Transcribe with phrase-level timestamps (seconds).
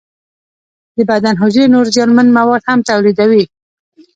[0.97, 3.43] د بدن حجرې نور زیانمن مواد هم تولیدوي.